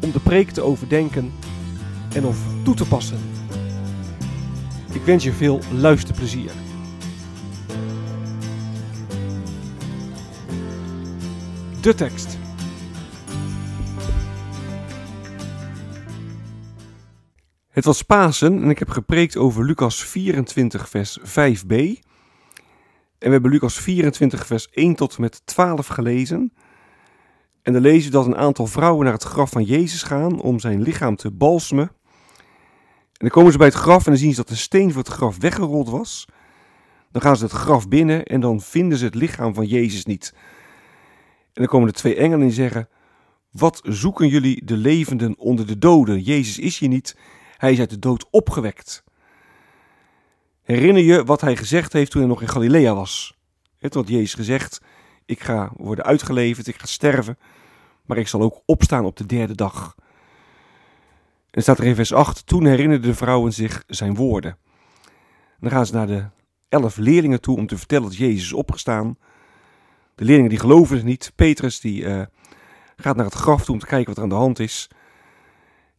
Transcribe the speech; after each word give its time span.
om 0.00 0.12
de 0.12 0.20
preek 0.20 0.50
te 0.50 0.62
overdenken 0.62 1.32
en 2.14 2.24
of 2.24 2.38
toe 2.64 2.74
te 2.74 2.88
passen. 2.88 3.18
Ik 4.92 5.02
wens 5.02 5.24
je 5.24 5.32
veel 5.32 5.60
luisterplezier. 5.72 6.50
De 11.80 11.94
tekst. 11.94 12.38
Het 17.68 17.84
was 17.86 18.02
Pasen 18.02 18.62
en 18.62 18.70
ik 18.70 18.78
heb 18.78 18.90
gepreekt 18.90 19.36
over 19.36 19.64
Lucas 19.64 20.04
24, 20.04 20.88
vers 20.88 21.18
5b. 21.20 21.72
En 23.18 23.26
we 23.26 23.28
hebben 23.28 23.50
Lucas 23.50 23.80
24, 23.80 24.46
vers 24.46 24.68
1 24.70 24.94
tot 24.94 25.18
met 25.18 25.42
12 25.44 25.86
gelezen. 25.86 26.52
En 27.68 27.74
dan 27.74 27.82
lezen 27.82 28.10
we 28.10 28.16
dat 28.16 28.26
een 28.26 28.36
aantal 28.36 28.66
vrouwen 28.66 29.04
naar 29.04 29.12
het 29.12 29.22
graf 29.22 29.50
van 29.50 29.62
Jezus 29.62 30.02
gaan 30.02 30.40
om 30.40 30.60
zijn 30.60 30.82
lichaam 30.82 31.16
te 31.16 31.30
balsemen. 31.30 31.84
En 31.84 31.92
dan 33.12 33.28
komen 33.28 33.52
ze 33.52 33.58
bij 33.58 33.66
het 33.66 33.76
graf 33.76 34.04
en 34.04 34.10
dan 34.10 34.20
zien 34.20 34.30
ze 34.30 34.36
dat 34.36 34.48
de 34.48 34.56
steen 34.56 34.92
voor 34.92 35.02
het 35.02 35.12
graf 35.12 35.36
weggerold 35.38 35.88
was. 35.88 36.28
Dan 37.10 37.22
gaan 37.22 37.36
ze 37.36 37.44
het 37.44 37.52
graf 37.52 37.88
binnen 37.88 38.24
en 38.24 38.40
dan 38.40 38.60
vinden 38.60 38.98
ze 38.98 39.04
het 39.04 39.14
lichaam 39.14 39.54
van 39.54 39.66
Jezus 39.66 40.04
niet. 40.04 40.32
En 40.34 41.62
dan 41.62 41.66
komen 41.66 41.88
de 41.88 41.94
twee 41.94 42.14
engelen 42.14 42.40
die 42.46 42.50
zeggen: 42.50 42.88
Wat 43.50 43.80
zoeken 43.82 44.28
jullie 44.28 44.64
de 44.64 44.76
levenden 44.76 45.38
onder 45.38 45.66
de 45.66 45.78
doden? 45.78 46.20
Jezus 46.20 46.58
is 46.58 46.78
hier 46.78 46.88
niet, 46.88 47.16
hij 47.56 47.72
is 47.72 47.78
uit 47.78 47.90
de 47.90 47.98
dood 47.98 48.26
opgewekt. 48.30 49.04
Herinner 50.62 51.02
je 51.02 51.24
wat 51.24 51.40
hij 51.40 51.56
gezegd 51.56 51.92
heeft 51.92 52.10
toen 52.10 52.20
hij 52.20 52.30
nog 52.30 52.40
in 52.42 52.48
Galilea 52.48 52.94
was? 52.94 53.36
Het 53.78 53.94
had 53.94 54.08
Jezus 54.08 54.34
gezegd: 54.34 54.80
Ik 55.28 55.42
ga 55.42 55.70
worden 55.76 56.04
uitgeleverd, 56.04 56.66
ik 56.66 56.80
ga 56.80 56.86
sterven, 56.86 57.38
maar 58.06 58.18
ik 58.18 58.28
zal 58.28 58.42
ook 58.42 58.62
opstaan 58.64 59.04
op 59.04 59.16
de 59.16 59.26
derde 59.26 59.54
dag. 59.54 59.94
En 61.50 61.62
staat 61.62 61.78
er 61.78 61.84
in 61.84 61.94
vers 61.94 62.12
8: 62.12 62.46
Toen 62.46 62.64
herinnerden 62.64 63.10
de 63.10 63.16
vrouwen 63.16 63.52
zich 63.52 63.84
zijn 63.86 64.14
woorden. 64.14 64.56
dan 65.60 65.70
gaan 65.70 65.86
ze 65.86 65.94
naar 65.94 66.06
de 66.06 66.24
elf 66.68 66.96
leerlingen 66.96 67.40
toe 67.40 67.56
om 67.56 67.66
te 67.66 67.78
vertellen 67.78 68.08
dat 68.08 68.16
Jezus 68.16 68.42
is 68.42 68.52
opgestaan. 68.52 69.18
De 70.14 70.24
leerlingen 70.24 70.50
die 70.50 70.58
geloven 70.58 70.96
het 70.96 71.04
niet. 71.04 71.32
Petrus 71.34 71.80
die 71.80 72.02
uh, 72.02 72.22
gaat 72.96 73.16
naar 73.16 73.24
het 73.24 73.34
graf 73.34 73.64
toe 73.64 73.74
om 73.74 73.80
te 73.80 73.86
kijken 73.86 74.08
wat 74.08 74.16
er 74.16 74.22
aan 74.22 74.28
de 74.28 74.34
hand 74.34 74.58
is. 74.58 74.90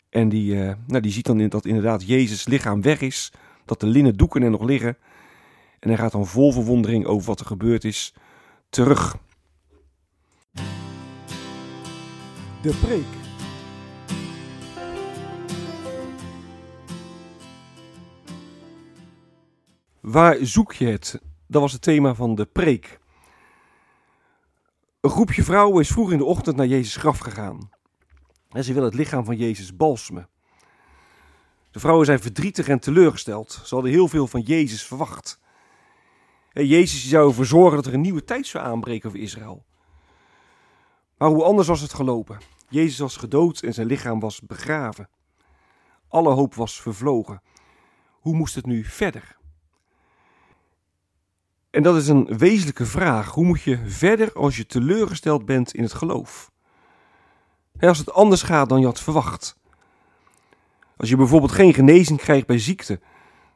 En 0.10 0.30
die, 0.30 0.56
uh, 0.56 0.74
nou, 0.88 1.02
die 1.02 1.12
ziet 1.12 1.26
dan 1.26 1.48
dat 1.48 1.66
inderdaad 1.66 2.08
Jezus 2.08 2.48
lichaam 2.48 2.82
weg 2.82 3.02
is. 3.02 3.32
Dat 3.66 3.80
de 3.80 3.88
linnen 3.88 4.18
doeken 4.18 4.44
er 4.44 4.50
nog 4.50 4.64
liggen. 4.64 4.98
En 5.80 5.90
hij 5.90 5.98
gaat 5.98 6.12
dan 6.12 6.28
vol 6.28 6.52
verwondering 6.52 7.06
over 7.06 7.28
wat 7.28 7.40
er 7.40 7.46
gebeurd 7.46 7.84
is 7.84 8.14
terug. 8.70 9.18
De 12.62 12.76
preek. 12.82 13.06
Waar 20.00 20.38
zoek 20.42 20.74
je 20.74 20.86
het? 20.86 21.22
Dat 21.48 21.62
was 21.62 21.72
het 21.72 21.82
thema 21.82 22.14
van 22.14 22.36
de 22.36 22.46
preek. 22.46 23.00
Een 25.02 25.10
groepje 25.10 25.44
vrouwen 25.44 25.82
is 25.82 25.90
vroeg 25.90 26.12
in 26.12 26.18
de 26.18 26.24
ochtend 26.24 26.56
naar 26.56 26.68
Jezus 26.68 26.96
graf 26.96 27.20
gegaan. 27.20 27.70
En 28.50 28.64
ze 28.64 28.74
willen 28.74 28.90
het 28.90 28.98
lichaam 28.98 29.26
van 29.26 29.38
Jezus 29.38 29.76
balsemen. 29.76 30.30
De 31.72 31.80
vrouwen 31.80 32.06
zijn 32.06 32.20
verdrietig 32.20 32.68
en 32.68 32.80
teleurgesteld. 32.80 33.62
Ze 33.66 33.74
hadden 33.74 33.92
heel 33.92 34.08
veel 34.08 34.28
van 34.28 34.42
Jezus 34.42 34.86
verwacht. 34.86 35.40
En 36.54 36.66
Jezus 36.66 37.10
zou 37.10 37.28
ervoor 37.28 37.46
zorgen 37.46 37.76
dat 37.76 37.86
er 37.86 37.94
een 37.94 38.02
nieuwe 38.02 38.24
tijd 38.24 38.48
zou 38.48 38.66
aanbreken 38.66 39.10
over 39.10 39.22
Israël. 39.22 39.66
Maar 41.18 41.30
hoe 41.30 41.44
anders 41.44 41.68
was 41.68 41.82
het 41.82 41.94
gelopen? 41.94 42.38
Jezus 42.70 43.00
was 43.00 43.18
gedood 43.18 43.62
en 43.62 43.74
zijn 43.74 43.88
lichaam 43.88 44.20
was 44.20 44.42
begraven. 44.42 45.10
Alle 46.08 46.30
hoop 46.30 46.56
was 46.56 46.82
vervlogen. 46.82 47.42
Hoe 48.10 48.36
moest 48.36 48.56
het 48.56 48.66
nu 48.66 48.84
verder? 48.84 49.38
En 51.70 51.84
dat 51.84 51.96
is 51.96 52.08
een 52.08 52.38
wezenlijke 52.38 52.86
vraag. 52.86 53.32
Hoe 53.32 53.46
moet 53.46 53.62
je 53.62 53.80
verder 53.86 54.34
als 54.34 54.58
je 54.58 54.66
teleurgesteld 54.66 55.46
bent 55.46 55.74
in 55.74 55.84
het 55.84 55.94
geloof? 55.94 56.52
Als 57.80 57.98
het 57.98 58.12
anders 58.12 58.42
gaat 58.42 58.70
dan 58.70 58.80
je 58.80 58.86
had 58.86 59.00
verwacht. 59.00 59.58
Als 60.98 61.10
je 61.10 61.16
bijvoorbeeld 61.16 61.52
geen 61.52 61.74
genezing 61.74 62.20
krijgt 62.20 62.48
bij 62.48 62.60
ziekte, 62.60 63.00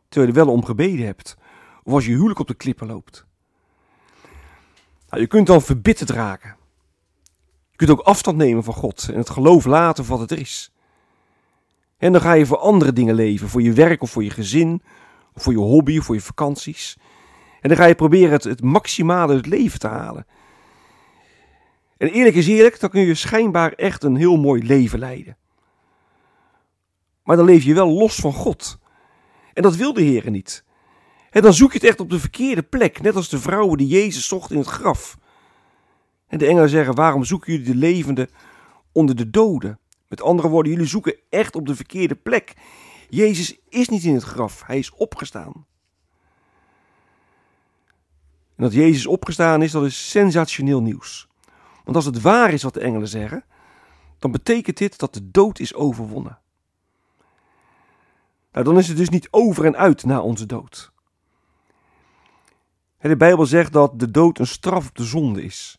terwijl 0.09 0.31
je 0.31 0.39
er 0.39 0.45
wel 0.45 0.55
om 0.55 0.65
gebeden 0.65 1.05
hebt. 1.05 1.37
Of 1.83 1.93
als 1.93 2.05
je 2.05 2.11
huwelijk 2.11 2.39
op 2.39 2.47
de 2.47 2.53
klippen 2.53 2.87
loopt. 2.87 3.25
Nou, 5.09 5.21
je 5.21 5.27
kunt 5.27 5.47
dan 5.47 5.61
verbitterd 5.61 6.09
raken. 6.09 6.55
Je 7.71 7.75
kunt 7.75 7.89
ook 7.89 7.99
afstand 7.99 8.37
nemen 8.37 8.63
van 8.63 8.73
God 8.73 9.09
en 9.09 9.17
het 9.17 9.29
geloof 9.29 9.65
laten 9.65 10.05
voor 10.05 10.17
wat 10.17 10.29
het 10.29 10.39
is. 10.39 10.71
En 11.97 12.11
dan 12.11 12.21
ga 12.21 12.33
je 12.33 12.45
voor 12.45 12.57
andere 12.57 12.93
dingen 12.93 13.15
leven, 13.15 13.49
voor 13.49 13.61
je 13.61 13.73
werk 13.73 14.01
of 14.01 14.11
voor 14.11 14.23
je 14.23 14.29
gezin, 14.29 14.81
of 15.33 15.43
voor 15.43 15.53
je 15.53 15.59
hobby 15.59 15.97
of 15.97 16.05
voor 16.05 16.15
je 16.15 16.21
vakanties. 16.21 16.97
En 17.61 17.69
dan 17.69 17.77
ga 17.77 17.85
je 17.85 17.95
proberen 17.95 18.31
het, 18.31 18.43
het 18.43 18.61
maximale 18.61 19.33
uit 19.33 19.45
het 19.45 19.53
leven 19.53 19.79
te 19.79 19.87
halen. 19.87 20.25
En 21.97 22.07
eerlijk 22.07 22.35
is 22.35 22.47
eerlijk, 22.47 22.79
dan 22.79 22.89
kun 22.89 23.01
je 23.01 23.15
schijnbaar 23.15 23.71
echt 23.71 24.03
een 24.03 24.15
heel 24.15 24.37
mooi 24.37 24.63
leven 24.63 24.99
leiden. 24.99 25.37
Maar 27.23 27.35
dan 27.35 27.45
leef 27.45 27.63
je 27.63 27.73
wel 27.73 27.89
los 27.89 28.15
van 28.15 28.33
God. 28.33 28.79
En 29.53 29.61
dat 29.61 29.75
wil 29.75 29.93
de 29.93 30.01
Heer 30.01 30.29
niet. 30.29 30.63
En 31.33 31.41
dan 31.41 31.53
zoek 31.53 31.71
je 31.71 31.77
het 31.77 31.87
echt 31.87 31.99
op 31.99 32.09
de 32.09 32.19
verkeerde 32.19 32.63
plek, 32.63 33.01
net 33.01 33.15
als 33.15 33.29
de 33.29 33.39
vrouwen 33.39 33.77
die 33.77 33.87
Jezus 33.87 34.27
zocht 34.27 34.51
in 34.51 34.57
het 34.57 34.67
graf. 34.67 35.17
En 36.27 36.37
de 36.37 36.47
engelen 36.47 36.69
zeggen: 36.69 36.95
Waarom 36.95 37.23
zoeken 37.23 37.51
jullie 37.51 37.67
de 37.67 37.75
levenden 37.75 38.29
onder 38.91 39.15
de 39.15 39.29
doden? 39.29 39.79
Met 40.07 40.21
andere 40.21 40.47
woorden, 40.47 40.71
jullie 40.71 40.87
zoeken 40.87 41.15
echt 41.29 41.55
op 41.55 41.65
de 41.67 41.75
verkeerde 41.75 42.15
plek. 42.15 42.53
Jezus 43.09 43.59
is 43.69 43.89
niet 43.89 44.03
in 44.03 44.13
het 44.13 44.23
graf, 44.23 44.63
hij 44.65 44.77
is 44.77 44.93
opgestaan. 44.93 45.65
En 48.55 48.63
dat 48.63 48.73
Jezus 48.73 49.05
opgestaan 49.05 49.61
is, 49.61 49.71
dat 49.71 49.85
is 49.85 50.09
sensationeel 50.09 50.81
nieuws. 50.81 51.27
Want 51.83 51.95
als 51.95 52.05
het 52.05 52.21
waar 52.21 52.53
is 52.53 52.63
wat 52.63 52.73
de 52.73 52.79
engelen 52.79 53.07
zeggen, 53.07 53.45
dan 54.19 54.31
betekent 54.31 54.77
dit 54.77 54.99
dat 54.99 55.13
de 55.13 55.31
dood 55.31 55.59
is 55.59 55.73
overwonnen. 55.73 56.39
Nou, 58.51 58.65
dan 58.65 58.77
is 58.77 58.87
het 58.87 58.97
dus 58.97 59.09
niet 59.09 59.27
over 59.31 59.65
en 59.65 59.75
uit 59.75 60.05
na 60.05 60.21
onze 60.21 60.45
dood. 60.45 60.92
De 63.09 63.17
Bijbel 63.17 63.45
zegt 63.45 63.73
dat 63.73 63.99
de 63.99 64.11
dood 64.11 64.39
een 64.39 64.47
straf 64.47 64.87
op 64.87 64.95
de 64.95 65.03
zonde 65.03 65.43
is. 65.43 65.77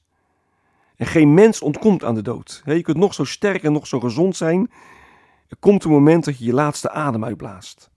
En 0.96 1.06
geen 1.06 1.34
mens 1.34 1.60
ontkomt 1.60 2.04
aan 2.04 2.14
de 2.14 2.22
dood. 2.22 2.62
Je 2.64 2.82
kunt 2.82 2.96
nog 2.96 3.14
zo 3.14 3.24
sterk 3.24 3.62
en 3.62 3.72
nog 3.72 3.86
zo 3.86 4.00
gezond 4.00 4.36
zijn. 4.36 4.70
Er 5.48 5.56
komt 5.56 5.84
een 5.84 5.90
moment 5.90 6.24
dat 6.24 6.38
je 6.38 6.44
je 6.44 6.52
laatste 6.52 6.90
adem 6.90 7.24
uitblaast. 7.24 7.90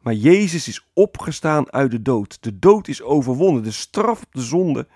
Maar 0.00 0.14
Jezus 0.14 0.68
is 0.68 0.86
opgestaan 0.92 1.72
uit 1.72 1.90
de 1.90 2.02
dood. 2.02 2.42
De 2.42 2.58
dood 2.58 2.88
is 2.88 3.02
overwonnen. 3.02 3.62
De 3.62 3.70
straf 3.70 4.22
op 4.22 4.32
de 4.32 4.42
zonde 4.42 4.86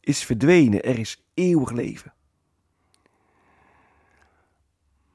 is 0.00 0.24
verdwenen. 0.24 0.82
Er 0.82 0.98
is 0.98 1.24
eeuwig 1.34 1.70
leven. 1.70 2.12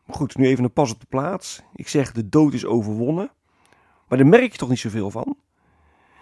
Goed, 0.08 0.38
nu 0.38 0.48
even 0.48 0.64
een 0.64 0.74
pas 0.74 0.92
op 0.92 1.00
de 1.00 1.06
plaats. 1.10 1.62
Ik 1.76 1.88
zeg 1.88 2.12
de 2.12 2.30
dood 2.30 2.54
is 2.54 2.66
overwonnen. 2.66 3.32
Maar 4.08 4.18
daar 4.18 4.28
merk 4.28 4.52
je 4.52 4.58
toch 4.58 4.70
niet 4.70 4.80
zoveel 4.80 5.12
van? 5.12 5.38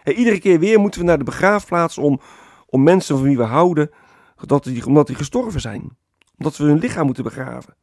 Iedere 0.03 0.39
keer 0.39 0.59
weer 0.59 0.79
moeten 0.79 0.99
we 0.99 1.05
naar 1.05 1.17
de 1.17 1.23
begraafplaats 1.23 1.97
om, 1.97 2.21
om 2.65 2.83
mensen 2.83 3.15
van 3.15 3.25
wie 3.25 3.37
we 3.37 3.43
houden, 3.43 3.91
dat 4.45 4.63
die, 4.63 4.85
omdat 4.85 5.07
die 5.07 5.15
gestorven 5.15 5.61
zijn. 5.61 5.97
omdat 6.37 6.57
we 6.57 6.63
hun 6.63 6.79
lichaam 6.79 7.05
moeten 7.05 7.23
begraven. 7.23 7.75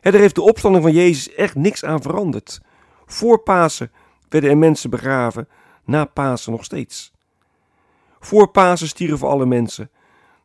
Er 0.00 0.14
heeft 0.14 0.34
de 0.34 0.42
opstanding 0.42 0.82
van 0.82 0.92
Jezus 0.92 1.34
echt 1.34 1.54
niks 1.54 1.84
aan 1.84 2.02
veranderd. 2.02 2.60
Voor 3.06 3.38
Pasen 3.38 3.92
werden 4.28 4.50
er 4.50 4.58
mensen 4.58 4.90
begraven, 4.90 5.48
na 5.84 6.04
Pasen 6.04 6.52
nog 6.52 6.64
steeds. 6.64 7.12
Voor 8.20 8.48
Pasen 8.48 8.88
stierven 8.88 9.28
alle 9.28 9.46
mensen, 9.46 9.90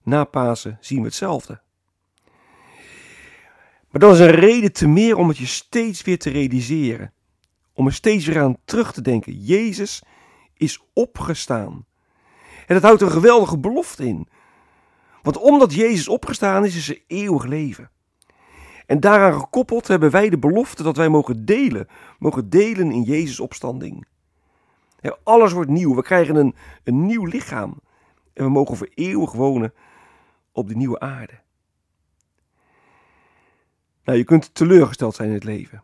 na 0.03 0.23
Pasen 0.23 0.77
zien 0.81 0.99
we 0.99 1.05
hetzelfde. 1.05 1.61
Maar 3.91 4.01
dat 4.01 4.13
is 4.13 4.19
een 4.19 4.31
reden 4.31 4.73
te 4.73 4.87
meer 4.87 5.17
om 5.17 5.27
het 5.27 5.37
je 5.37 5.45
steeds 5.45 6.01
weer 6.01 6.19
te 6.19 6.29
realiseren. 6.29 7.13
Om 7.73 7.85
er 7.85 7.93
steeds 7.93 8.25
weer 8.25 8.41
aan 8.41 8.57
terug 8.65 8.93
te 8.93 9.01
denken. 9.01 9.33
Jezus 9.33 10.03
is 10.57 10.83
opgestaan. 10.93 11.85
En 12.67 12.73
dat 12.73 12.83
houdt 12.83 13.01
een 13.01 13.11
geweldige 13.11 13.57
belofte 13.57 14.05
in. 14.05 14.27
Want 15.21 15.37
omdat 15.37 15.73
Jezus 15.73 16.07
opgestaan 16.07 16.65
is, 16.65 16.75
is 16.75 16.89
er 16.89 17.03
eeuwig 17.07 17.43
leven. 17.43 17.89
En 18.85 18.99
daaraan 18.99 19.39
gekoppeld 19.39 19.87
hebben 19.87 20.11
wij 20.11 20.29
de 20.29 20.37
belofte 20.37 20.83
dat 20.83 20.97
wij 20.97 21.09
mogen 21.09 21.45
delen. 21.45 21.87
Mogen 22.19 22.49
delen 22.49 22.91
in 22.91 23.01
Jezus' 23.01 23.39
opstanding. 23.39 24.05
Alles 25.23 25.51
wordt 25.51 25.69
nieuw. 25.69 25.95
We 25.95 26.01
krijgen 26.01 26.35
een, 26.35 26.55
een 26.83 27.05
nieuw 27.05 27.25
lichaam. 27.25 27.79
En 28.33 28.43
we 28.43 28.49
mogen 28.49 28.77
voor 28.77 28.89
eeuwig 28.93 29.31
wonen 29.31 29.73
op 30.51 30.67
de 30.67 30.75
nieuwe 30.75 30.99
aarde. 30.99 31.39
Nou, 34.03 34.17
je 34.17 34.23
kunt 34.23 34.55
teleurgesteld 34.55 35.15
zijn 35.15 35.27
in 35.27 35.33
het 35.33 35.43
leven. 35.43 35.83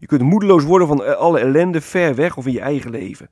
Je 0.00 0.06
kunt 0.06 0.22
moedeloos 0.22 0.64
worden 0.64 0.88
van 0.88 1.18
alle 1.18 1.38
ellende 1.40 1.80
ver 1.80 2.14
weg 2.14 2.36
of 2.36 2.46
in 2.46 2.52
je 2.52 2.60
eigen 2.60 2.90
leven. 2.90 3.30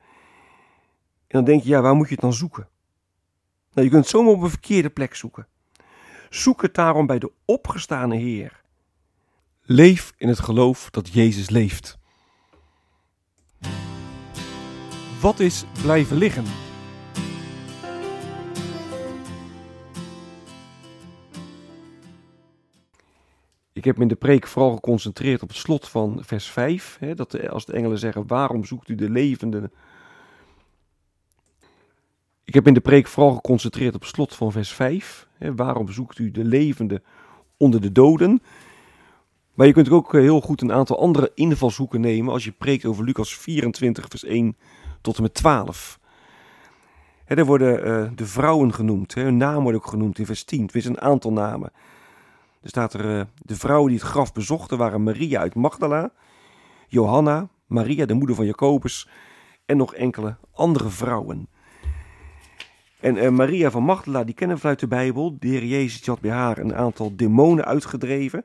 En 1.26 1.36
dan 1.36 1.44
denk 1.44 1.62
je, 1.62 1.68
ja, 1.68 1.80
waar 1.80 1.94
moet 1.94 2.06
je 2.06 2.12
het 2.12 2.22
dan 2.22 2.32
zoeken? 2.32 2.68
Nou, 3.72 3.86
je 3.86 3.92
kunt 3.92 4.02
het 4.02 4.12
zomaar 4.12 4.32
op 4.32 4.42
een 4.42 4.50
verkeerde 4.50 4.90
plek 4.90 5.14
zoeken. 5.14 5.46
Zoek 6.30 6.62
het 6.62 6.74
daarom 6.74 7.06
bij 7.06 7.18
de 7.18 7.32
opgestane 7.44 8.16
Heer. 8.16 8.60
Leef 9.62 10.12
in 10.16 10.28
het 10.28 10.38
geloof 10.38 10.90
dat 10.90 11.12
Jezus 11.12 11.50
leeft. 11.50 11.98
Wat 15.20 15.40
is 15.40 15.64
blijven 15.82 16.16
liggen? 16.16 16.67
Ik 23.78 23.84
heb 23.84 23.96
me 23.96 24.02
in 24.02 24.08
de 24.08 24.16
preek 24.16 24.46
vooral 24.46 24.74
geconcentreerd 24.74 25.42
op 25.42 25.48
het 25.48 25.56
slot 25.56 25.88
van 25.88 26.18
vers 26.20 26.46
5. 26.50 26.96
Hè, 27.00 27.14
dat 27.14 27.48
als 27.48 27.64
de 27.64 27.72
engelen 27.72 27.98
zeggen, 27.98 28.26
waarom 28.26 28.64
zoekt 28.64 28.88
u 28.88 28.94
de 28.94 29.10
levende? 29.10 29.70
Ik 32.44 32.54
heb 32.54 32.66
in 32.66 32.74
de 32.74 32.80
preek 32.80 33.06
vooral 33.06 33.34
geconcentreerd 33.34 33.94
op 33.94 34.00
het 34.00 34.10
slot 34.10 34.34
van 34.34 34.52
vers 34.52 34.72
5. 34.72 35.28
Hè, 35.34 35.54
waarom 35.54 35.88
zoekt 35.88 36.18
u 36.18 36.30
de 36.30 36.44
levende 36.44 37.02
onder 37.56 37.80
de 37.80 37.92
doden? 37.92 38.42
Maar 39.54 39.66
je 39.66 39.72
kunt 39.72 39.90
ook 39.90 40.14
eh, 40.14 40.20
heel 40.20 40.40
goed 40.40 40.60
een 40.60 40.72
aantal 40.72 41.00
andere 41.00 41.32
invalshoeken 41.34 42.00
nemen 42.00 42.32
als 42.32 42.44
je 42.44 42.52
preekt 42.52 42.84
over 42.84 43.04
Lucas 43.04 43.36
24, 43.36 44.06
vers 44.08 44.24
1 44.24 44.56
tot 45.00 45.16
en 45.16 45.22
met 45.22 45.34
12. 45.34 46.00
Hè, 47.24 47.34
er 47.34 47.46
worden 47.46 47.86
uh, 47.86 48.10
de 48.14 48.26
vrouwen 48.26 48.74
genoemd, 48.74 49.14
hè, 49.14 49.22
hun 49.22 49.36
naam 49.36 49.62
wordt 49.62 49.78
ook 49.78 49.86
genoemd 49.86 50.18
in 50.18 50.26
vers 50.26 50.44
10. 50.44 50.62
Het 50.62 50.74
is 50.74 50.84
een 50.84 51.00
aantal 51.00 51.32
namen. 51.32 51.72
Staat 52.68 52.94
er, 52.94 53.18
uh, 53.18 53.22
de 53.36 53.56
vrouwen 53.56 53.90
die 53.90 53.98
het 53.98 54.08
graf 54.08 54.32
bezochten 54.32 54.78
waren 54.78 55.02
Maria 55.02 55.40
uit 55.40 55.54
Magdala, 55.54 56.12
Johanna, 56.88 57.48
Maria 57.66 58.06
de 58.06 58.14
moeder 58.14 58.36
van 58.36 58.46
Jacobus 58.46 59.08
en 59.66 59.76
nog 59.76 59.94
enkele 59.94 60.36
andere 60.52 60.88
vrouwen. 60.88 61.48
En 63.00 63.16
uh, 63.16 63.28
Maria 63.28 63.70
van 63.70 63.82
Magdala, 63.82 64.24
die 64.24 64.34
kennen 64.34 64.56
we 64.56 64.62
vanuit 64.62 64.80
de 64.80 64.88
Bijbel. 64.88 65.36
De 65.38 65.48
Heer 65.48 65.64
Jezus 65.64 66.06
had 66.06 66.20
bij 66.20 66.30
haar 66.30 66.58
een 66.58 66.74
aantal 66.74 67.16
demonen 67.16 67.64
uitgedreven. 67.64 68.44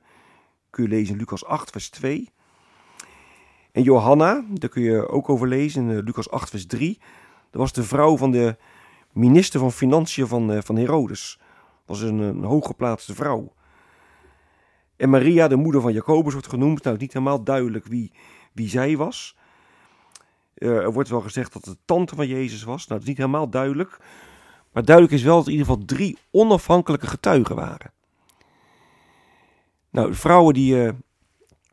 Kun 0.69 0.83
je 0.83 0.89
lezen 0.89 1.13
in 1.13 1.19
Lucas 1.19 1.45
8, 1.45 1.69
vers 1.71 1.89
2. 1.89 2.29
En 3.71 3.83
Johanna, 3.83 4.43
daar 4.49 4.69
kun 4.69 4.81
je 4.81 5.07
ook 5.07 5.29
over 5.29 5.47
lezen 5.47 5.89
in 5.89 5.97
uh, 5.97 6.03
Lucas 6.03 6.29
8, 6.29 6.49
vers 6.49 6.65
3. 6.65 6.99
Dat 7.51 7.61
was 7.61 7.73
de 7.73 7.83
vrouw 7.83 8.17
van 8.17 8.31
de 8.31 8.57
minister 9.11 9.59
van 9.59 9.71
Financiën 9.71 10.27
van, 10.27 10.63
van 10.63 10.75
Herodes. 10.75 11.37
Dat 11.85 11.99
was 11.99 12.01
een, 12.01 12.19
een 12.19 12.43
hooggeplaatste 12.43 13.13
vrouw. 13.13 13.53
En 15.03 15.09
Maria, 15.09 15.47
de 15.47 15.55
moeder 15.55 15.81
van 15.81 15.93
Jacobus, 15.93 16.33
wordt 16.33 16.47
genoemd. 16.47 16.83
Nou, 16.83 16.97
niet 16.97 17.13
helemaal 17.13 17.43
duidelijk 17.43 17.85
wie, 17.85 18.11
wie 18.53 18.69
zij 18.69 18.97
was. 18.97 19.37
Uh, 20.55 20.77
er 20.77 20.93
wordt 20.93 21.09
wel 21.09 21.21
gezegd 21.21 21.53
dat 21.53 21.65
het 21.65 21.77
tante 21.85 22.15
van 22.15 22.27
Jezus 22.27 22.63
was. 22.63 22.87
Nou, 22.87 22.89
dat 22.89 23.01
is 23.01 23.07
niet 23.07 23.17
helemaal 23.17 23.49
duidelijk. 23.49 23.97
Maar 24.71 24.85
duidelijk 24.85 25.15
is 25.15 25.23
wel 25.23 25.35
dat 25.35 25.45
in 25.45 25.51
ieder 25.51 25.65
geval 25.67 25.85
drie 25.85 26.17
onafhankelijke 26.31 27.07
getuigen 27.07 27.55
waren. 27.55 27.91
Nou, 29.89 30.13
vrouwen 30.13 30.53
die 30.53 30.75
uh, 30.75 30.91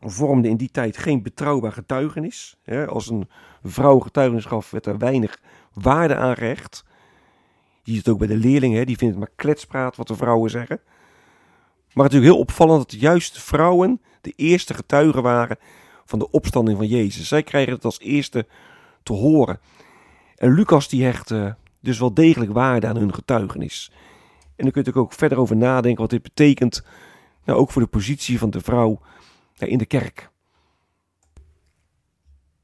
vormden 0.00 0.50
in 0.50 0.56
die 0.56 0.70
tijd 0.70 0.96
geen 0.96 1.22
betrouwbaar 1.22 1.72
getuigenis. 1.72 2.58
Als 2.86 3.10
een 3.10 3.28
vrouw 3.62 3.98
getuigenis 3.98 4.44
gaf, 4.44 4.70
werd 4.70 4.86
er 4.86 4.98
weinig 4.98 5.40
waarde 5.72 6.16
aan 6.16 6.36
gehecht. 6.36 6.84
Je 7.82 7.92
ziet 7.92 8.04
het 8.04 8.12
ook 8.12 8.18
bij 8.18 8.28
de 8.28 8.36
leerlingen, 8.36 8.86
die 8.86 8.96
vinden 8.96 9.20
het 9.20 9.26
maar 9.26 9.36
kletspraat 9.36 9.96
wat 9.96 10.08
de 10.08 10.16
vrouwen 10.16 10.50
zeggen. 10.50 10.80
Maar 11.92 12.04
het 12.04 12.14
is 12.14 12.18
natuurlijk 12.18 12.32
heel 12.32 12.56
opvallend 12.56 12.90
dat 12.90 13.00
juist 13.00 13.42
vrouwen 13.42 14.00
de 14.20 14.32
eerste 14.36 14.74
getuigen 14.74 15.22
waren 15.22 15.58
van 16.04 16.18
de 16.18 16.30
opstanding 16.30 16.78
van 16.78 16.86
Jezus. 16.86 17.28
Zij 17.28 17.42
krijgen 17.42 17.72
het 17.72 17.84
als 17.84 18.00
eerste 18.00 18.46
te 19.02 19.12
horen. 19.12 19.60
En 20.36 20.54
Lucas 20.54 20.88
die 20.88 21.04
hecht 21.04 21.30
uh, 21.30 21.52
dus 21.80 21.98
wel 21.98 22.14
degelijk 22.14 22.52
waarde 22.52 22.86
aan 22.86 22.96
hun 22.96 23.14
getuigenis. 23.14 23.92
En 24.56 24.64
dan 24.64 24.70
kun 24.70 24.84
je 24.84 24.94
ook 24.94 25.12
verder 25.12 25.38
over 25.38 25.56
nadenken 25.56 26.00
wat 26.00 26.10
dit 26.10 26.22
betekent, 26.22 26.84
nou 27.44 27.58
ook 27.58 27.70
voor 27.70 27.82
de 27.82 27.88
positie 27.88 28.38
van 28.38 28.50
de 28.50 28.60
vrouw 28.60 29.00
in 29.58 29.78
de 29.78 29.86
kerk. 29.86 30.30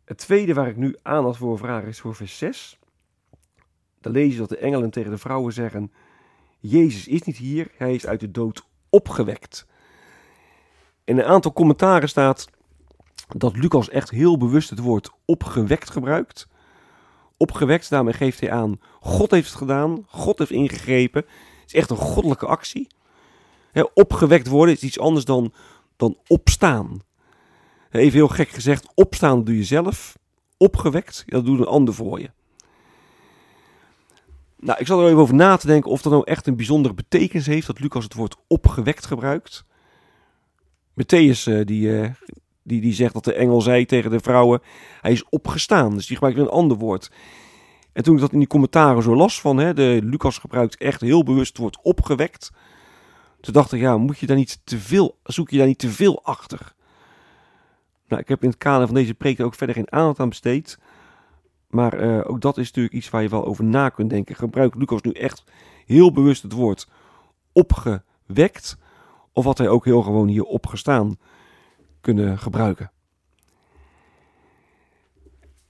Het 0.05 0.19
tweede 0.19 0.55
waar 0.55 0.69
ik 0.69 0.77
nu 0.77 0.97
aandacht 1.03 1.39
voor 1.39 1.59
vraag 1.59 1.85
is 1.85 2.01
voor 2.01 2.15
vers 2.15 2.39
6. 2.39 2.79
Dan 4.01 4.13
lees 4.13 4.33
je 4.33 4.39
dat 4.39 4.49
de 4.49 4.59
engelen 4.59 4.91
tegen 4.91 5.11
de 5.11 5.19
vrouwen 5.19 5.53
zeggen: 5.53 5.93
Jezus 6.59 7.09
is 7.09 7.23
niet 7.23 7.37
hier, 7.37 7.71
hij 7.77 7.95
is 7.95 8.07
uit 8.07 8.21
de 8.21 8.31
dood 8.31 8.67
opgewekt. 8.91 9.67
In 11.05 11.19
een 11.19 11.25
aantal 11.25 11.53
commentaren 11.53 12.09
staat 12.09 12.49
dat 13.37 13.57
Lucas 13.57 13.89
echt 13.89 14.11
heel 14.11 14.39
bewust 14.39 14.71
het 14.71 14.79
woord 14.79 15.11
opgewekt 15.25 15.91
gebruikt. 15.91 16.49
Opgewekt, 17.37 17.91
daarmee 17.91 18.13
geeft 18.13 18.41
hij 18.41 18.51
aan, 18.51 18.81
God 19.01 19.31
heeft 19.31 19.49
het 19.49 19.59
gedaan, 19.59 20.07
God 20.09 20.39
heeft 20.39 20.51
ingegrepen. 20.51 21.21
Het 21.23 21.67
is 21.67 21.75
echt 21.75 21.91
een 21.91 21.97
goddelijke 21.97 22.47
actie. 22.47 22.89
opgewekt 23.95 24.47
worden 24.47 24.75
is 24.75 24.83
iets 24.83 24.99
anders 24.99 25.25
dan, 25.25 25.53
dan 25.97 26.17
opstaan. 26.27 27.01
Even 27.91 28.19
heel 28.19 28.29
gek 28.29 28.49
gezegd, 28.49 28.89
opstaan 28.95 29.45
doe 29.45 29.57
je 29.57 29.65
zelf. 29.65 30.19
Opgewekt, 30.57 31.25
dat 31.27 31.45
doet 31.45 31.59
een 31.59 31.67
ander 31.67 31.95
voor 31.95 32.21
je. 32.21 32.31
Nou, 34.59 34.79
ik 34.79 34.87
zal 34.87 35.01
er 35.01 35.07
even 35.07 35.19
over 35.19 35.35
na 35.35 35.57
te 35.57 35.67
denken 35.67 35.91
of 35.91 36.03
dat 36.03 36.13
nou 36.13 36.25
echt 36.25 36.47
een 36.47 36.57
bijzondere 36.57 36.95
betekenis 36.95 37.47
heeft 37.47 37.67
dat 37.67 37.81
Lucas 37.81 38.05
het 38.05 38.15
woord 38.15 38.37
opgewekt 38.47 39.07
gebruikt. 39.07 39.65
Matthäus 40.93 41.45
uh, 41.49 41.65
die, 41.65 41.89
uh, 41.89 42.11
die, 42.63 42.81
die 42.81 42.93
zegt 42.93 43.13
dat 43.13 43.25
de 43.25 43.33
engel 43.33 43.61
zei 43.61 43.87
tegen 43.87 44.11
de 44.11 44.21
vrouwen, 44.21 44.61
hij 45.01 45.13
is 45.13 45.29
opgestaan. 45.29 45.95
Dus 45.95 46.07
die 46.07 46.17
gebruikt 46.17 46.41
een 46.41 46.49
ander 46.49 46.77
woord. 46.77 47.11
En 47.93 48.03
toen 48.03 48.15
ik 48.15 48.21
dat 48.21 48.33
in 48.33 48.39
die 48.39 48.49
commentaren 48.49 49.03
zo 49.03 49.17
las 49.17 49.41
van, 49.41 49.57
hè, 49.57 49.75
de 49.75 50.01
Lucas 50.03 50.39
gebruikt 50.39 50.77
echt 50.77 51.01
heel 51.01 51.23
bewust 51.23 51.49
het 51.49 51.59
woord 51.59 51.79
opgewekt. 51.83 52.51
Toen 53.41 53.53
dacht 53.53 53.73
ik, 53.73 53.81
ja, 53.81 53.97
moet 53.97 54.19
je 54.19 54.27
daar 54.27 54.37
niet 54.37 54.61
te 54.65 54.79
veel, 54.79 55.19
zoek 55.23 55.51
je 55.51 55.59
daar 55.59 55.67
niet 55.67 55.79
te 55.79 55.91
veel 55.91 56.25
achter? 56.25 56.75
Nou, 58.09 58.23
ik 58.23 58.29
heb 58.29 58.43
in 58.43 58.49
het 58.49 58.59
kader 58.59 58.87
van 58.87 58.95
deze 58.95 59.15
preek 59.15 59.41
ook 59.41 59.55
verder 59.55 59.75
geen 59.75 59.93
aandacht 59.93 60.21
aan 60.21 60.29
besteed. 60.29 60.79
Maar 61.69 62.03
uh, 62.03 62.31
ook 62.31 62.41
dat 62.41 62.59
is 62.59 62.67
natuurlijk 62.67 62.95
iets 62.95 63.11
waar 63.11 63.23
je 63.23 63.29
wel 63.29 63.45
over 63.45 63.65
na 63.65 63.89
kunt 63.89 64.11
denken. 64.11 64.37
Gebruikt 64.37 64.77
Lucas 64.77 65.03
nu 65.03 65.11
echt 65.11 65.45
heel 65.87 66.13
bewust 66.13 66.43
het 66.43 66.53
woord 66.53 66.89
opgewekt? 67.53 68.79
Of 69.33 69.45
had 69.45 69.59
hij 69.59 69.69
ook 69.69 69.85
heel 69.85 70.03
gewoon 70.03 70.29
hier 70.29 70.45
opgestaan 70.45 71.19
kunnen 72.01 72.39
gebruiken? 72.39 72.91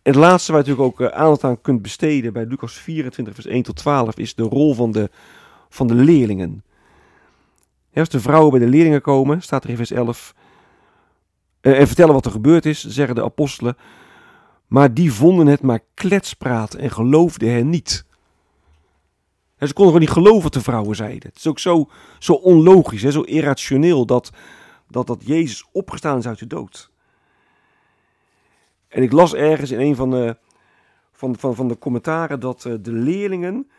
En 0.07 0.13
het 0.13 0.21
laatste 0.21 0.53
waar 0.53 0.65
je 0.65 0.69
natuurlijk 0.69 1.01
ook 1.01 1.09
uh, 1.09 1.17
aandacht 1.17 1.45
aan 1.45 1.61
kunt 1.61 1.83
besteden 1.83 2.33
bij 2.33 2.45
Lucas 2.47 2.73
24, 2.75 3.35
vers 3.35 3.47
1 3.47 3.63
tot 3.63 3.77
12, 3.77 4.19
is 4.19 4.35
de 4.35 4.43
rol 4.43 4.75
van 4.75 4.93
de, 4.93 5.11
van 5.69 5.87
de 5.87 5.95
leerlingen. 5.95 6.65
Als 7.95 8.09
de 8.09 8.21
vrouwen 8.21 8.51
bij 8.51 8.61
de 8.61 8.67
leerlingen 8.67 9.01
komen, 9.01 9.43
staat 9.43 9.65
er 9.65 9.71
in 9.71 9.77
vers 9.77 9.91
11, 9.91 10.35
uh, 11.63 11.79
en 11.81 11.87
vertellen 11.87 12.15
wat 12.15 12.25
er 12.25 12.31
gebeurd 12.31 12.67
is, 12.67 12.85
zeggen 12.85 13.15
de 13.15 13.25
apostelen, 13.25 13.77
maar 14.67 14.95
die 14.95 15.13
vonden 15.13 15.47
het 15.47 15.63
maar 15.63 15.81
kletspraat 15.95 16.75
en 16.75 16.91
geloofden 16.91 17.53
hen 17.53 17.71
niet. 17.71 18.05
En 19.57 19.67
ze 19.69 19.75
konden 19.75 19.93
gewoon 19.95 20.09
niet 20.09 20.17
geloven 20.17 20.43
wat 20.43 20.53
de 20.53 20.61
vrouwen 20.61 20.97
zeiden. 20.97 21.29
Het 21.29 21.39
is 21.39 21.47
ook 21.47 21.59
zo, 21.59 21.91
zo 22.19 22.33
onlogisch, 22.33 23.03
hè, 23.03 23.11
zo 23.11 23.21
irrationeel 23.21 24.07
dat, 24.07 24.31
dat, 24.89 25.07
dat 25.07 25.23
Jezus 25.27 25.69
opgestaan 25.73 26.19
is 26.19 26.27
uit 26.27 26.39
de 26.39 26.47
dood. 26.47 26.91
En 28.89 29.03
ik 29.03 29.13
las 29.13 29.35
ergens 29.35 29.71
in 29.71 29.81
een 29.81 29.97
van 29.97 30.11
de, 30.11 30.37
van, 31.13 31.37
van, 31.37 31.55
van 31.55 31.69
de 31.69 31.79
commentaren 31.79 32.41
dat 32.41 32.65
uh, 32.65 32.75
de 32.81 32.93
leerlingen, 32.93 33.71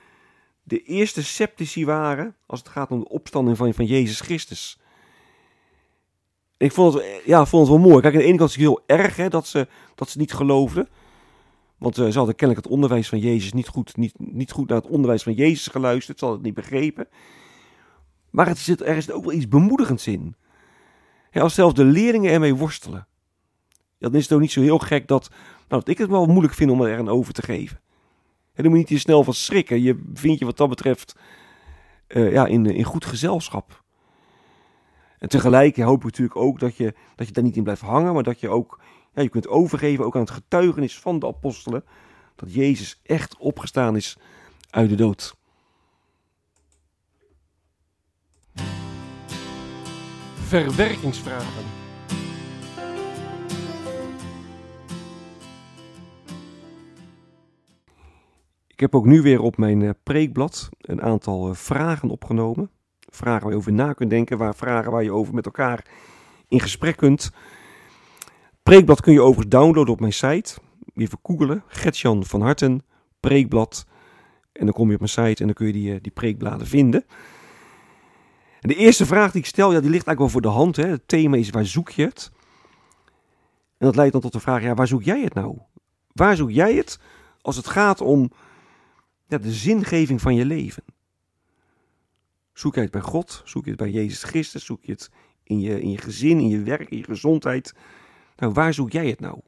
de 0.63 0.82
eerste 0.82 1.24
sceptici 1.24 1.86
waren 1.86 2.36
als 2.46 2.60
het 2.60 2.70
gaat 2.70 2.91
om 2.91 3.00
de 3.00 3.10
opstanding 3.10 3.58
van, 3.58 3.74
van 3.74 3.86
Jezus 3.86 4.20
Christus. 4.20 4.79
Ik 6.57 6.71
vond 6.71 6.93
het, 6.93 7.21
ja, 7.25 7.45
vond 7.45 7.67
het 7.67 7.77
wel 7.77 7.89
mooi. 7.89 8.01
Kijk, 8.01 8.13
aan 8.13 8.19
de 8.19 8.25
ene 8.25 8.37
kant 8.37 8.49
is 8.49 8.55
het 8.55 8.65
heel 8.65 8.83
erg 8.85 9.15
hè, 9.15 9.29
dat, 9.29 9.47
ze, 9.47 9.67
dat 9.95 10.09
ze 10.09 10.17
niet 10.17 10.33
geloofden. 10.33 10.87
Want 11.77 11.97
uh, 11.97 12.07
ze 12.09 12.17
hadden 12.17 12.35
kennelijk 12.35 12.65
het 12.65 12.75
onderwijs 12.75 13.09
van 13.09 13.19
Jezus 13.19 13.53
niet 13.53 13.67
goed, 13.67 13.97
niet, 13.97 14.13
niet 14.17 14.51
goed 14.51 14.69
naar 14.69 14.77
het 14.77 14.87
onderwijs 14.87 15.23
van 15.23 15.33
Jezus 15.33 15.67
geluisterd. 15.67 16.19
Ze 16.19 16.25
hadden 16.25 16.43
het 16.43 16.55
niet 16.55 16.65
begrepen. 16.65 17.07
Maar 18.29 18.47
het 18.47 18.57
zit, 18.57 18.81
er 18.81 18.97
is 18.97 19.11
ook 19.11 19.23
wel 19.23 19.33
iets 19.33 19.47
bemoedigends 19.47 20.07
in. 20.07 20.35
Als 21.31 21.53
zelfs 21.53 21.73
de 21.73 21.83
leerlingen 21.83 22.31
ermee 22.31 22.55
worstelen. 22.55 23.07
Dan 23.99 24.15
is 24.15 24.23
het 24.23 24.33
ook 24.33 24.39
niet 24.39 24.51
zo 24.51 24.61
heel 24.61 24.77
gek 24.77 25.07
dat, 25.07 25.29
nou, 25.67 25.81
dat 25.81 25.87
ik 25.87 25.97
het 25.97 26.09
wel 26.09 26.25
moeilijk 26.25 26.53
vind 26.53 26.71
om 26.71 26.81
er 26.81 26.97
aan 26.97 27.09
over 27.09 27.33
te 27.33 27.41
geven. 27.41 27.79
En 28.53 28.63
dan 28.63 28.71
moet 28.71 28.73
je 28.73 28.77
niet 28.77 28.87
te 28.87 28.99
snel 28.99 29.23
van 29.23 29.33
schrikken. 29.33 29.81
Je 29.81 30.03
vindt 30.13 30.39
je 30.39 30.45
wat 30.45 30.57
dat 30.57 30.69
betreft 30.69 31.15
uh, 32.07 32.31
ja, 32.31 32.45
in, 32.45 32.65
in 32.65 32.83
goed 32.83 33.05
gezelschap. 33.05 33.83
En 35.17 35.29
tegelijk 35.29 35.77
hoop 35.77 35.97
ik 35.97 36.03
natuurlijk 36.03 36.39
ook 36.39 36.59
dat 36.59 36.75
je, 36.75 36.93
dat 37.15 37.27
je 37.27 37.33
daar 37.33 37.43
niet 37.43 37.55
in 37.55 37.63
blijft 37.63 37.81
hangen, 37.81 38.13
maar 38.13 38.24
dat 38.24 38.39
je 38.39 38.50
ook 38.50 38.79
ja, 39.13 39.21
je 39.21 39.29
kunt 39.29 39.47
overgeven 39.47 40.05
ook 40.05 40.15
aan 40.15 40.21
het 40.21 40.29
getuigenis 40.29 41.00
van 41.00 41.19
de 41.19 41.27
apostelen 41.27 41.83
dat 42.36 42.53
Jezus 42.53 43.00
echt 43.03 43.38
opgestaan 43.38 43.95
is 43.95 44.17
uit 44.69 44.89
de 44.89 44.95
dood. 44.95 45.36
Verwerkingsvragen. 50.33 51.63
Ik 58.67 58.79
heb 58.79 58.95
ook 58.95 59.05
nu 59.05 59.21
weer 59.21 59.41
op 59.41 59.57
mijn 59.57 59.81
eh, 59.81 59.89
preekblad 60.03 60.69
een 60.79 61.01
aantal 61.01 61.50
eh, 61.50 61.55
vragen 61.55 62.09
opgenomen. 62.09 62.69
Vragen 63.17 63.41
waar 63.41 63.51
je 63.51 63.57
over 63.57 63.74
na 63.74 63.93
kunt 63.93 64.09
denken, 64.09 64.38
waar 64.38 64.55
vragen 64.55 64.91
waar 64.91 65.03
je 65.03 65.12
over 65.12 65.33
met 65.33 65.45
elkaar 65.45 65.86
in 66.47 66.59
gesprek 66.59 66.97
kunt. 66.97 67.31
Preekblad 68.63 69.01
kun 69.01 69.13
je 69.13 69.21
overigens 69.21 69.50
downloaden 69.50 69.93
op 69.93 70.00
mijn 70.00 70.13
site. 70.13 70.57
Even 70.95 71.19
googelen, 71.24 71.63
Gertjan 71.67 72.25
van 72.25 72.41
Harten, 72.41 72.86
preekblad. 73.19 73.86
En 74.51 74.65
dan 74.65 74.74
kom 74.74 74.88
je 74.88 74.93
op 74.93 75.00
mijn 75.00 75.12
site 75.27 75.41
en 75.41 75.45
dan 75.45 75.53
kun 75.53 75.67
je 75.67 75.74
die, 75.74 75.93
eh, 75.93 76.00
die 76.01 76.12
preekbladen 76.12 76.67
vinden. 76.67 77.05
En 78.62 78.69
de 78.69 78.75
eerste 78.75 79.05
vraag 79.05 79.31
die 79.31 79.41
ik 79.41 79.47
stel, 79.47 79.71
ja, 79.71 79.79
die 79.79 79.89
ligt 79.89 80.07
eigenlijk 80.07 80.19
wel 80.19 80.29
voor 80.29 80.41
de 80.41 80.47
hand. 80.47 80.75
Hè. 80.75 80.86
Het 80.88 81.07
thema 81.07 81.38
is, 81.38 81.50
waar 81.50 81.65
zoek 81.65 81.89
je 81.89 82.03
het? 82.03 82.31
En 83.77 83.86
dat 83.86 83.95
leidt 83.95 84.12
dan 84.12 84.21
tot 84.21 84.33
de 84.33 84.39
vraag, 84.39 84.62
ja, 84.62 84.74
waar 84.74 84.88
zoek 84.88 85.03
jij 85.03 85.21
het 85.21 85.33
nou? 85.33 85.57
Waar 86.12 86.36
zoek 86.36 86.51
jij 86.51 86.75
het 86.75 87.00
als 87.41 87.55
het 87.55 87.67
gaat 87.67 88.01
om 88.01 88.31
ja, 89.27 89.38
de 89.38 89.51
zingeving 89.51 90.21
van 90.21 90.36
je 90.36 90.45
leven? 90.45 90.83
Zoek 92.57 92.75
je 92.75 92.81
het 92.81 92.91
bij 92.91 93.01
God? 93.01 93.41
Zoek 93.45 93.63
je 93.63 93.69
het 93.69 93.79
bij 93.79 93.89
Jezus 93.89 94.23
Christus? 94.23 94.65
Zoek 94.65 94.83
je 94.83 94.91
het 94.91 95.11
in 95.43 95.59
je, 95.59 95.81
in 95.81 95.89
je 95.89 95.97
gezin, 95.97 96.39
in 96.39 96.47
je 96.47 96.63
werk, 96.63 96.89
in 96.89 96.97
je 96.97 97.03
gezondheid? 97.03 97.73
Nou, 98.35 98.53
waar 98.53 98.73
zoek 98.73 98.91
jij 98.91 99.07
het 99.09 99.19
nou? 99.19 99.39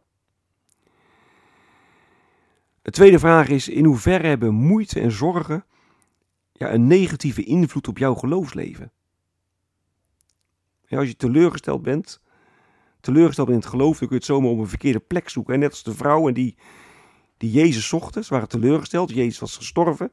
De 2.82 2.92
tweede 2.92 3.20
vraag 3.20 3.48
is: 3.48 3.68
in 3.68 3.86
hoeverre 3.86 4.28
hebben 4.28 4.54
moeite 4.54 5.00
en 5.00 5.12
zorgen 5.12 5.66
ja, 6.54 6.74
een 6.74 6.88
negatieve 6.88 7.44
invloed 7.44 7.88
op 7.88 7.98
jouw 7.98 8.14
geloofsleven? 8.14 8.92
Als 10.90 11.08
je 11.08 11.16
teleurgesteld 11.16 11.82
bent, 11.82 12.22
teleurgesteld 13.02 13.50
in 13.50 13.56
het 13.56 13.66
geloof, 13.66 13.98
dan 13.98 14.08
kun 14.08 14.10
je 14.10 14.16
het 14.16 14.26
zomaar 14.26 14.52
op 14.52 14.60
een 14.60 14.68
verkeerde 14.68 15.00
plek 15.00 15.30
zoeken. 15.30 15.54
En 15.54 15.60
net 15.60 15.72
als 15.72 15.84
de 15.84 15.94
vrouwen 15.94 16.34
die, 16.34 16.56
die 17.38 17.52
Jezus 17.52 17.88
zochten, 17.88 18.26
ze 18.26 18.34
waren 18.34 18.50
teleurgesteld, 18.50 19.10
Jezus 19.10 19.40
was 19.40 19.58
gestorven. 19.58 20.12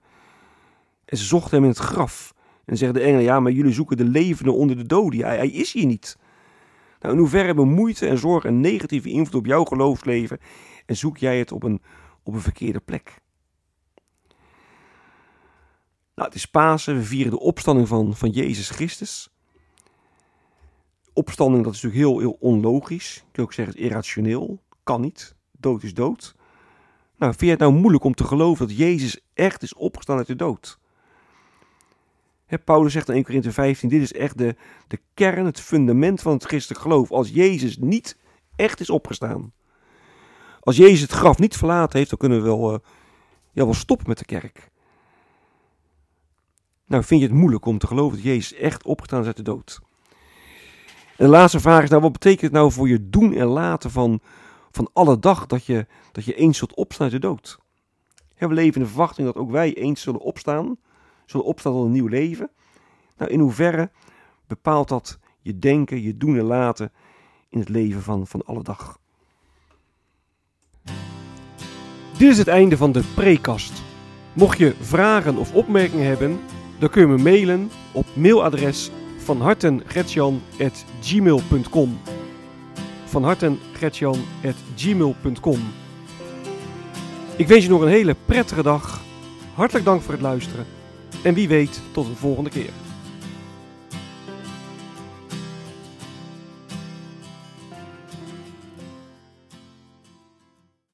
En 1.05 1.17
ze 1.17 1.25
zochten 1.25 1.51
hem 1.51 1.63
in 1.63 1.71
het 1.71 1.79
graf. 1.79 2.35
En 2.67 2.77
zeggen 2.77 2.99
de 2.99 3.05
engelen, 3.05 3.25
ja, 3.25 3.41
maar 3.41 3.53
jullie 3.53 3.73
zoeken 3.73 3.97
de 3.97 4.05
levende 4.05 4.53
onder 4.53 4.77
de 4.77 4.87
doden. 4.87 5.21
Hij, 5.21 5.37
hij 5.37 5.51
is 5.51 5.73
hier 5.73 5.87
niet. 5.87 6.19
Nou, 7.01 7.15
in 7.15 7.21
hoeverre 7.21 7.47
hebben 7.47 7.69
moeite 7.69 8.07
en 8.07 8.19
zorg 8.19 8.45
een 8.45 8.61
negatieve 8.61 9.09
invloed 9.09 9.41
op 9.41 9.47
jouw 9.47 9.65
geloofsleven 9.65 10.39
en 10.87 10.97
zoek 10.97 11.19
jij 11.19 11.39
het 11.39 11.53
op 11.53 11.63
een, 11.63 11.83
op 12.23 12.35
een 12.35 12.41
verkeerde 12.41 12.81
plek? 12.81 13.21
Nou, 16.15 16.29
het 16.29 16.35
is 16.35 16.47
Pasen, 16.47 16.97
we 16.97 17.03
vieren 17.03 17.31
de 17.31 17.41
opstanding 17.41 17.89
van, 17.89 18.17
van 18.17 18.31
Jezus 18.31 18.71
Christus. 18.71 19.31
Opstanding, 21.13 21.65
dat 21.65 21.75
is 21.75 21.83
natuurlijk 21.83 22.11
heel, 22.11 22.19
heel 22.21 22.37
onlogisch. 22.41 23.15
Je 23.15 23.21
kunt 23.33 23.47
ook 23.47 23.53
zeggen, 23.53 23.75
het 23.75 23.85
irrationeel. 23.85 24.63
Kan 24.83 25.01
niet. 25.01 25.35
Dood 25.53 25.83
is 25.83 25.95
dood. 25.95 26.35
Nou, 27.17 27.31
vind 27.33 27.41
je 27.41 27.51
het 27.51 27.59
nou 27.59 27.73
moeilijk 27.73 28.05
om 28.05 28.15
te 28.15 28.25
geloven 28.25 28.69
dat 28.69 28.77
Jezus 28.77 29.21
echt 29.35 29.63
is 29.63 29.75
opgestaan 29.75 30.17
uit 30.17 30.27
de 30.27 30.37
dood? 30.37 30.79
Paulus 32.65 32.93
zegt 32.93 33.09
in 33.09 33.15
1 33.15 33.25
Corinthië 33.25 33.53
15, 33.53 33.89
dit 33.89 34.03
is 34.03 34.13
echt 34.13 34.39
de, 34.39 34.57
de 34.89 35.01
kern, 35.15 35.45
het 35.45 35.61
fundament 35.61 36.23
van 36.23 36.33
het 36.33 36.45
christelijk 36.45 36.83
geloof. 36.83 37.11
Als 37.11 37.29
Jezus 37.29 37.79
niet 37.79 38.17
echt 38.57 38.81
is 38.81 38.91
opgestaan. 38.91 39.53
Als 40.61 40.77
Jezus 40.77 41.01
het 41.01 41.11
graf 41.11 41.39
niet 41.39 41.57
verlaten 41.57 41.99
heeft, 41.99 42.11
dan 42.11 42.19
kunnen 42.19 42.39
we 42.39 42.45
wel, 42.45 42.73
uh, 42.73 42.79
ja, 43.53 43.65
wel 43.65 43.75
stoppen 43.75 44.09
met 44.09 44.19
de 44.19 44.25
kerk. 44.25 44.71
Nou, 46.87 47.05
vind 47.05 47.21
je 47.21 47.27
het 47.27 47.37
moeilijk 47.37 47.65
om 47.65 47.79
te 47.79 47.87
geloven 47.87 48.17
dat 48.17 48.27
Jezus 48.27 48.55
echt 48.55 48.85
opgestaan 48.85 49.21
is 49.21 49.27
uit 49.27 49.37
de 49.37 49.43
dood? 49.43 49.81
En 51.17 51.25
de 51.25 51.31
laatste 51.31 51.61
vraag 51.61 51.83
is 51.83 51.91
nou, 51.91 52.03
wat 52.03 52.13
betekent 52.13 52.41
het 52.41 52.53
nou 52.53 52.73
voor 52.73 52.89
je 52.89 53.11
doen 53.11 53.35
en 53.35 53.47
laten 53.47 53.91
van, 53.91 54.21
van 54.71 54.91
alle 54.93 55.19
dag 55.19 55.47
dat 55.47 55.65
je, 55.65 55.87
dat 56.13 56.25
je 56.25 56.35
eens 56.35 56.59
zult 56.59 56.75
opstaan 56.75 57.05
uit 57.05 57.15
de 57.15 57.29
dood? 57.29 57.59
we 58.39 58.53
leven 58.53 58.75
in 58.75 58.81
de 58.81 58.89
verwachting 58.89 59.27
dat 59.27 59.37
ook 59.37 59.51
wij 59.51 59.75
eens 59.75 60.01
zullen 60.01 60.21
opstaan 60.21 60.79
zullen 61.27 61.47
opstaan 61.47 61.73
tot 61.73 61.85
een 61.85 61.93
nieuw 61.93 62.07
leven. 62.07 62.51
Nou, 63.17 63.31
in 63.31 63.41
hoeverre 63.41 63.91
bepaalt 64.47 64.89
dat 64.89 65.19
je 65.41 65.59
denken, 65.59 66.03
je 66.03 66.17
doen 66.17 66.39
en 66.39 66.45
laten 66.45 66.93
in 67.49 67.59
het 67.59 67.69
leven 67.69 68.03
van, 68.03 68.27
van 68.27 68.45
alle 68.45 68.63
dag? 68.63 68.99
Dit 72.19 72.31
is 72.31 72.39
het 72.39 72.49
einde 72.49 72.77
van 72.77 72.93
de 72.93 73.03
prekast. 73.15 73.83
Mocht 74.33 74.59
je 74.59 74.75
vragen 74.81 75.37
of 75.37 75.55
opmerkingen 75.55 76.07
hebben, 76.07 76.41
dan 76.79 76.89
kun 76.89 77.01
je 77.01 77.09
me 77.09 77.23
mailen 77.23 77.71
op 77.93 78.07
mailadres 78.15 78.91
van 79.19 79.41
hartengretjan.gmail.com 79.41 81.99
van 83.05 83.25
hartengretjan.gmail.com 83.25 85.59
Ik 87.37 87.49
wens 87.49 87.65
je 87.65 87.71
nog 87.71 87.81
een 87.81 87.89
hele 87.89 88.17
prettige 88.25 88.63
dag. 88.63 89.01
Hartelijk 89.55 89.85
dank 89.85 90.03
voor 90.03 90.13
het 90.13 90.23
luisteren 90.23 90.76
en 91.27 91.35
wie 91.35 91.49
weet, 91.49 91.81
tot 91.93 92.07
een 92.07 92.17
volgende 92.17 92.51
keer. 92.51 92.86